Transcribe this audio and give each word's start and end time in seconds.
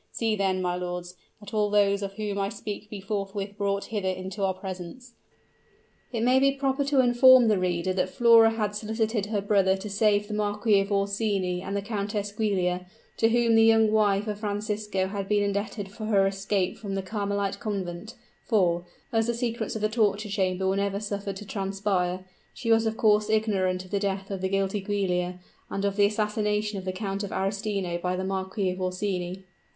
See 0.11 0.35
then, 0.35 0.63
my 0.63 0.75
lords, 0.75 1.13
that 1.39 1.53
all 1.53 1.69
those 1.69 2.01
of 2.01 2.13
whom 2.13 2.39
I 2.39 2.49
speak 2.49 2.89
be 2.89 2.99
forthwith 3.01 3.55
brought 3.55 3.85
hither 3.93 4.09
into 4.09 4.43
our 4.43 4.55
presence!" 4.55 5.13
It 6.11 6.23
may 6.23 6.39
be 6.39 6.53
proper 6.53 6.83
to 6.85 7.01
inform 7.01 7.47
the 7.49 7.59
reader 7.59 7.93
that 7.93 8.09
Flora 8.09 8.49
had 8.49 8.73
solicited 8.73 9.27
her 9.27 9.41
brother 9.41 9.77
to 9.77 9.91
save 9.91 10.27
the 10.27 10.33
Marquis 10.33 10.79
of 10.79 10.91
Orsini 10.91 11.61
and 11.61 11.77
the 11.77 11.83
Countess 11.83 12.31
Giulia, 12.35 12.87
to 13.17 13.29
whom 13.29 13.53
the 13.53 13.63
young 13.63 13.91
wife 13.91 14.25
of 14.27 14.39
Francisco 14.39 15.05
had 15.05 15.27
been 15.29 15.43
indebted 15.43 15.91
for 15.91 16.05
her 16.05 16.25
escape 16.25 16.79
from 16.79 16.95
the 16.95 17.03
Carmelite 17.03 17.59
Convent; 17.59 18.15
for, 18.47 18.83
as 19.13 19.27
the 19.27 19.35
secrets 19.35 19.75
of 19.75 19.83
the 19.83 19.87
torture 19.87 20.29
chamber 20.29 20.65
were 20.67 20.77
never 20.77 20.99
suffered 20.99 21.35
to 21.35 21.45
transpire, 21.45 22.25
she 22.55 22.71
was 22.71 22.87
of 22.87 22.97
course 22.97 23.29
ignorant 23.29 23.85
of 23.85 23.91
the 23.91 23.99
death 23.99 24.31
of 24.31 24.41
the 24.41 24.49
guilty 24.49 24.81
Giulia, 24.81 25.39
and 25.69 25.85
of 25.85 25.95
the 25.95 26.07
assassination 26.07 26.79
of 26.79 26.85
the 26.85 26.91
Count 26.91 27.23
of 27.23 27.29
Arestino 27.31 27.99
by 28.01 28.15
the 28.15 28.23
Marquis 28.25 28.71
of 28.71 28.81
Orsini. 28.81 29.45